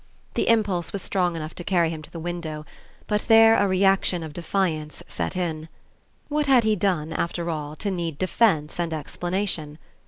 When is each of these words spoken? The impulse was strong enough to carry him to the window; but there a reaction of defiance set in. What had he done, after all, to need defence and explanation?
The 0.33 0.47
impulse 0.49 0.91
was 0.91 1.03
strong 1.03 1.35
enough 1.35 1.53
to 1.53 1.63
carry 1.63 1.91
him 1.91 2.01
to 2.01 2.09
the 2.09 2.19
window; 2.19 2.65
but 3.05 3.21
there 3.25 3.55
a 3.55 3.67
reaction 3.67 4.23
of 4.23 4.33
defiance 4.33 5.03
set 5.07 5.37
in. 5.37 5.69
What 6.27 6.47
had 6.47 6.63
he 6.63 6.75
done, 6.75 7.13
after 7.13 7.51
all, 7.51 7.75
to 7.75 7.91
need 7.91 8.17
defence 8.17 8.79
and 8.79 8.95
explanation? 8.95 9.77